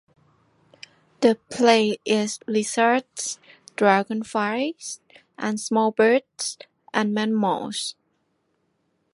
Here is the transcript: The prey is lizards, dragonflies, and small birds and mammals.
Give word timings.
The 1.19 1.35
prey 1.51 1.99
is 2.05 2.39
lizards, 2.47 3.37
dragonflies, 3.75 4.99
and 5.37 5.59
small 5.59 5.91
birds 5.91 6.57
and 6.91 7.13
mammals. 7.13 7.93